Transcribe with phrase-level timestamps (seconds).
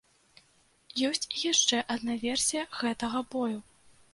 [1.09, 3.59] Ёсць і яшчэ адна версія гэтага бою.